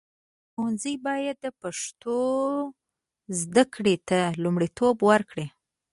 [0.51, 2.19] ښوونځي باید د پښتو
[3.39, 5.47] زده کړې ته لومړیتوب ورکړي.